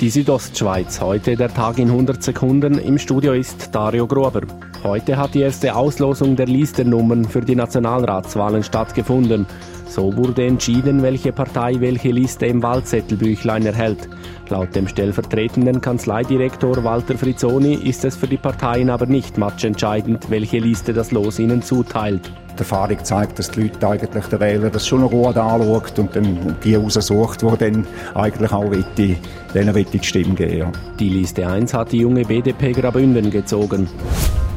Die 0.00 0.08
Südostschweiz, 0.08 0.98
heute 1.02 1.36
der 1.36 1.52
Tag 1.52 1.78
in 1.78 1.90
100 1.90 2.22
Sekunden. 2.22 2.78
Im 2.78 2.96
Studio 2.96 3.34
ist 3.34 3.74
Dario 3.74 4.06
Grober. 4.06 4.40
Heute 4.82 5.18
hat 5.18 5.34
die 5.34 5.42
erste 5.42 5.76
Auslosung 5.76 6.36
der 6.36 6.46
Listennummern 6.46 7.26
für 7.26 7.42
die 7.42 7.54
Nationalratswahlen 7.54 8.62
stattgefunden. 8.62 9.44
So 9.90 10.16
wurde 10.16 10.46
entschieden, 10.46 11.02
welche 11.02 11.32
Partei 11.32 11.80
welche 11.80 12.12
Liste 12.12 12.46
im 12.46 12.62
Wahlzettelbüchlein 12.62 13.66
erhält. 13.66 14.08
Laut 14.48 14.72
dem 14.76 14.86
stellvertretenden 14.86 15.80
Kanzleidirektor 15.80 16.84
Walter 16.84 17.18
Frizzoni 17.18 17.74
ist 17.74 18.04
es 18.04 18.14
für 18.14 18.28
die 18.28 18.36
Parteien 18.36 18.88
aber 18.88 19.06
nicht 19.06 19.36
matchentscheidend, 19.36 20.30
welche 20.30 20.60
Liste 20.60 20.92
das 20.92 21.10
Los 21.10 21.40
ihnen 21.40 21.60
zuteilt. 21.60 22.30
Die 22.54 22.60
Erfahrung 22.60 23.02
zeigt, 23.02 23.40
dass 23.40 23.50
die 23.50 23.62
Leute 23.62 23.88
eigentlich 23.88 24.26
der 24.26 24.38
Wähler 24.38 24.70
das 24.70 24.86
schon 24.86 25.08
gut 25.08 25.36
anschaut 25.36 25.98
und 25.98 26.14
dann 26.14 26.56
die 26.62 26.76
raussucht, 26.76 27.42
die 27.42 27.56
dann 27.58 27.84
eigentlich 28.14 28.52
auch 28.52 28.70
wette, 28.70 29.16
denen 29.52 29.86
die 29.92 30.04
Stimme 30.04 30.34
geben. 30.34 30.70
Die 31.00 31.08
Liste 31.08 31.48
1 31.48 31.74
hat 31.74 31.90
die 31.90 31.98
junge 31.98 32.24
BDP 32.24 32.72
Grabünden 32.72 33.28
gezogen. 33.28 33.88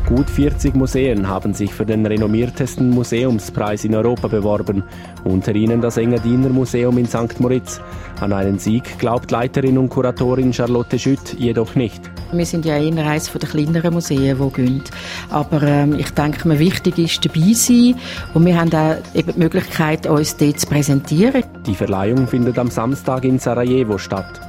Gut 0.07 0.29
40 0.29 0.75
Museen 0.75 1.29
haben 1.29 1.53
sich 1.53 1.73
für 1.73 1.85
den 1.85 2.05
renommiertesten 2.05 2.89
Museumspreis 2.89 3.85
in 3.85 3.95
Europa 3.95 4.27
beworben, 4.27 4.83
unter 5.23 5.55
ihnen 5.55 5.79
das 5.79 5.95
Engadiner 5.95 6.49
Museum 6.49 6.97
in 6.97 7.05
St. 7.05 7.39
Moritz. 7.39 7.79
An 8.19 8.33
einen 8.33 8.59
Sieg 8.59 8.99
glaubt 8.99 9.31
Leiterin 9.31 9.77
und 9.77 9.87
Kuratorin 9.87 10.51
Charlotte 10.51 10.99
Schütt 10.99 11.35
jedoch 11.39 11.75
nicht. 11.75 12.01
Wir 12.33 12.45
sind 12.45 12.65
ja 12.65 12.77
eher 12.77 13.05
eines 13.05 13.31
der 13.31 13.47
kleineren 13.47 13.93
Museen, 13.93 14.37
die 14.37 14.53
gehen. 14.53 14.83
Aber 15.29 15.63
ähm, 15.63 15.97
ich 15.97 16.09
denke, 16.09 16.47
mir 16.49 16.59
wichtig 16.59 16.97
ist 16.97 17.25
dabei 17.25 17.53
sein 17.53 17.95
und 18.33 18.45
wir 18.45 18.59
haben 18.59 18.73
auch 18.73 18.97
eben 19.13 19.33
die 19.33 19.39
Möglichkeit, 19.39 20.05
uns 20.05 20.35
dort 20.35 20.59
zu 20.59 20.67
präsentieren. 20.67 21.43
Die 21.65 21.75
Verleihung 21.75 22.27
findet 22.27 22.59
am 22.59 22.69
Samstag 22.69 23.23
in 23.23 23.39
Sarajevo 23.39 23.97
statt. 23.97 24.41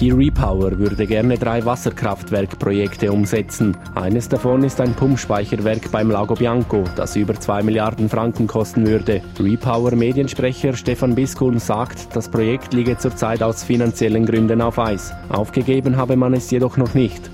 Die 0.00 0.10
Repower 0.10 0.78
würde 0.78 1.06
gerne 1.06 1.38
drei 1.38 1.64
Wasserkraftwerkprojekte 1.64 3.12
umsetzen. 3.12 3.76
Eines 3.94 4.28
davon 4.28 4.64
ist 4.64 4.80
ein 4.80 4.94
Pumpspeicherwerk 4.94 5.92
beim 5.92 6.10
Lago 6.10 6.34
Bianco, 6.34 6.84
das 6.96 7.14
über 7.14 7.34
2 7.38 7.62
Milliarden 7.62 8.08
Franken 8.08 8.46
kosten 8.46 8.86
würde. 8.86 9.20
Repower 9.38 9.94
Mediensprecher 9.94 10.72
Stefan 10.74 11.14
Biskulm 11.14 11.58
sagt, 11.58 12.16
das 12.16 12.28
Projekt 12.28 12.74
liege 12.74 12.98
zurzeit 12.98 13.42
aus 13.42 13.62
finanziellen 13.62 14.26
Gründen 14.26 14.60
auf 14.60 14.78
Eis. 14.78 15.12
Aufgegeben 15.28 15.96
habe 15.96 16.16
man 16.16 16.34
es 16.34 16.50
jedoch 16.50 16.76
noch 16.76 16.94
nicht. 16.94 17.30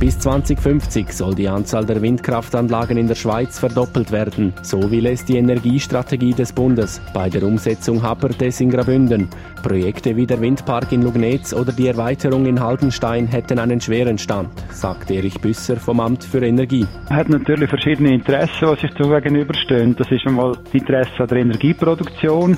Bis 0.00 0.16
2050 0.20 1.12
soll 1.12 1.34
die 1.34 1.48
Anzahl 1.48 1.84
der 1.84 2.00
Windkraftanlagen 2.00 2.96
in 2.96 3.08
der 3.08 3.16
Schweiz 3.16 3.58
verdoppelt 3.58 4.12
werden. 4.12 4.54
So 4.62 4.92
will 4.92 5.06
es 5.06 5.24
die 5.24 5.38
Energiestrategie 5.38 6.34
des 6.34 6.52
Bundes. 6.52 7.00
Bei 7.12 7.28
der 7.28 7.42
Umsetzung 7.42 8.00
hapert 8.00 8.40
es 8.40 8.60
in 8.60 8.70
Grabünden. 8.70 9.28
Projekte 9.60 10.14
wie 10.14 10.24
der 10.24 10.40
Windpark 10.40 10.92
in 10.92 11.02
Lugnetz 11.02 11.52
oder 11.52 11.72
die 11.72 11.88
Erweiterung 11.88 12.46
in 12.46 12.60
Haldenstein 12.60 13.26
hätten 13.26 13.58
einen 13.58 13.80
schweren 13.80 14.18
Stand, 14.18 14.50
sagt 14.70 15.10
Erich 15.10 15.40
Büsser 15.40 15.76
vom 15.78 15.98
Amt 15.98 16.22
für 16.22 16.46
Energie. 16.46 16.86
Man 17.08 17.18
hat 17.18 17.28
natürlich 17.28 17.68
verschiedene 17.68 18.14
Interessen, 18.14 18.76
die 18.76 18.80
sich 18.80 18.94
da 18.94 19.18
gegenüberstehen. 19.18 19.96
Das 19.96 20.08
ist 20.12 20.24
einmal 20.28 20.52
das 20.52 20.74
Interesse 20.74 21.10
an 21.18 21.26
der 21.26 21.38
Energieproduktion 21.38 22.56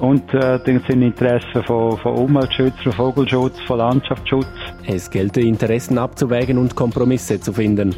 und 0.00 0.32
äh, 0.34 0.58
sind 0.64 1.02
Interessen 1.02 1.62
von, 1.64 1.96
von 1.98 2.14
Umweltschutz, 2.14 2.74
von 2.82 2.92
Vogelschutz, 2.92 3.60
von 3.66 3.78
Landschaftsschutz. 3.78 4.46
Es 4.86 5.10
gelte 5.10 5.40
Interessen 5.40 5.98
abzuwägen 5.98 6.58
und 6.58 6.74
Kompromisse 6.74 7.40
zu 7.40 7.52
finden. 7.52 7.94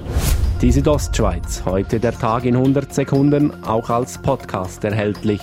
Die 0.61 0.73
Südostschweiz, 0.73 1.63
heute 1.65 2.01
der 2.01 2.13
Tag 2.13 2.45
in 2.45 2.57
100 2.57 2.93
Sekunden, 2.93 3.53
auch 3.65 3.91
als 3.91 4.19
Podcast 4.19 4.85
erhältlich. 4.85 5.41